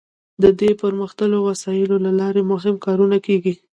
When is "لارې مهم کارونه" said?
2.19-3.17